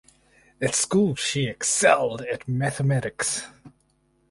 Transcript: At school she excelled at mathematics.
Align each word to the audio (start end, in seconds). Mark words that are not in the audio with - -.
At 0.59 0.73
school 0.73 1.13
she 1.13 1.45
excelled 1.45 2.23
at 2.23 2.47
mathematics. 2.47 3.43